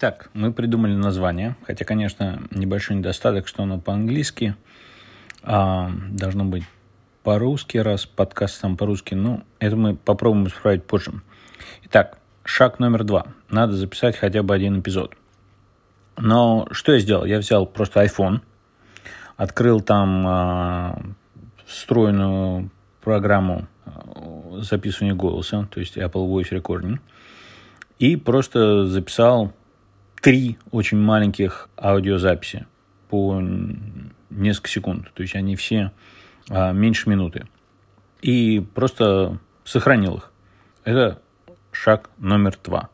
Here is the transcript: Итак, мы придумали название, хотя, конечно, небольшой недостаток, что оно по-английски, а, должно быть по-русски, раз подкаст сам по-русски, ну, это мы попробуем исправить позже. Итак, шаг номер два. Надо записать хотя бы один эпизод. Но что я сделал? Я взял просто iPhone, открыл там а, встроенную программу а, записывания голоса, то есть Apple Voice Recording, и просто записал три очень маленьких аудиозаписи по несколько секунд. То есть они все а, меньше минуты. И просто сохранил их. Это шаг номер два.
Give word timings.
Итак, 0.00 0.30
мы 0.32 0.52
придумали 0.52 0.94
название, 0.94 1.56
хотя, 1.66 1.84
конечно, 1.84 2.40
небольшой 2.52 2.98
недостаток, 2.98 3.48
что 3.48 3.64
оно 3.64 3.80
по-английски, 3.80 4.54
а, 5.42 5.90
должно 6.12 6.44
быть 6.44 6.62
по-русски, 7.24 7.78
раз 7.78 8.06
подкаст 8.06 8.60
сам 8.60 8.76
по-русски, 8.76 9.16
ну, 9.16 9.42
это 9.58 9.74
мы 9.74 9.96
попробуем 9.96 10.46
исправить 10.46 10.84
позже. 10.84 11.14
Итак, 11.86 12.20
шаг 12.44 12.78
номер 12.78 13.02
два. 13.02 13.26
Надо 13.50 13.72
записать 13.72 14.16
хотя 14.16 14.44
бы 14.44 14.54
один 14.54 14.78
эпизод. 14.78 15.16
Но 16.16 16.68
что 16.70 16.92
я 16.92 17.00
сделал? 17.00 17.24
Я 17.24 17.40
взял 17.40 17.66
просто 17.66 18.04
iPhone, 18.04 18.42
открыл 19.36 19.80
там 19.80 20.24
а, 20.28 21.02
встроенную 21.66 22.70
программу 23.00 23.66
а, 23.84 24.60
записывания 24.60 25.16
голоса, 25.16 25.66
то 25.68 25.80
есть 25.80 25.96
Apple 25.96 26.30
Voice 26.30 26.52
Recording, 26.52 27.00
и 27.98 28.14
просто 28.14 28.86
записал 28.86 29.52
три 30.20 30.58
очень 30.70 30.98
маленьких 30.98 31.68
аудиозаписи 31.76 32.66
по 33.08 33.40
несколько 34.30 34.68
секунд. 34.68 35.12
То 35.14 35.22
есть 35.22 35.34
они 35.34 35.56
все 35.56 35.92
а, 36.50 36.72
меньше 36.72 37.08
минуты. 37.08 37.46
И 38.20 38.60
просто 38.74 39.38
сохранил 39.64 40.16
их. 40.16 40.32
Это 40.84 41.22
шаг 41.72 42.10
номер 42.18 42.58
два. 42.62 42.90